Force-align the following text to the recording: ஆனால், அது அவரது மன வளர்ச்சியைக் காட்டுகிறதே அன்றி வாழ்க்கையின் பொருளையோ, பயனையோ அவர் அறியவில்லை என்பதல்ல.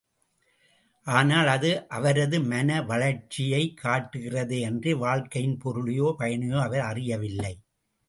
ஆனால், 1.07 1.47
அது 1.47 1.87
அவரது 1.87 2.41
மன 2.41 2.81
வளர்ச்சியைக் 2.81 3.79
காட்டுகிறதே 3.83 4.65
அன்றி 4.65 4.93
வாழ்க்கையின் 4.93 5.59
பொருளையோ, 5.65 6.15
பயனையோ 6.19 6.61
அவர் 6.61 6.79
அறியவில்லை 6.79 7.51
என்பதல்ல. 7.51 7.67